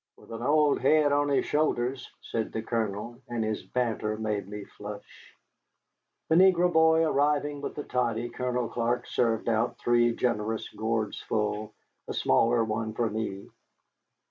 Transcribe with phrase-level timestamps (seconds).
[0.17, 4.63] "With an old head on his shoulders," said the Colonel, and his banter made me
[4.65, 5.37] flush.
[6.29, 11.69] The negro boy arriving with the toddy, Colonel Clark served out three generous gourdfuls,
[12.07, 13.47] a smaller one for me.